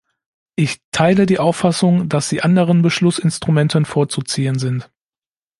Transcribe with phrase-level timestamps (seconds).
[0.55, 4.89] Ich teile die Auffassung, dass sie anderen Beschlussinstrumenten vorzuziehen sind.